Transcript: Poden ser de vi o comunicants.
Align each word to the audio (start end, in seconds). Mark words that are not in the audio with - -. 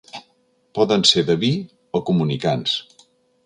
Poden 0.79 1.05
ser 1.11 1.25
de 1.29 1.37
vi 1.45 1.51
o 2.01 2.05
comunicants. 2.11 2.77